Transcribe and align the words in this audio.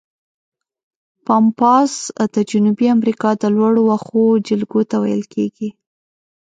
پامپاس 1.25 1.93
د 2.33 2.37
جنوبي 2.49 2.87
امریکا 2.95 3.29
د 3.41 3.43
لوړو 3.55 3.81
وښو 3.89 4.23
جلګو 4.47 4.81
ته 4.89 4.95
ویل 5.03 5.23
کیږي. 5.33 5.69